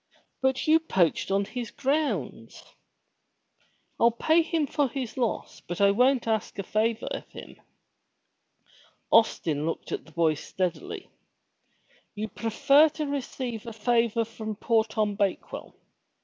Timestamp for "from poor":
14.25-14.83